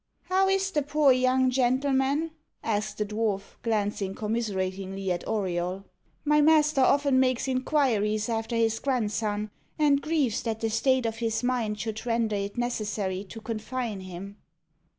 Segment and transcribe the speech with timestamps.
[0.29, 2.31] "How is the poor young gentleman?"
[2.63, 5.83] asked the dwarf, glancing commiseratingly at Auriol.
[6.25, 11.43] "My master often makes inquiries after his grandson, and grieves that the state of his
[11.43, 14.37] mind should render it necessary to confine him."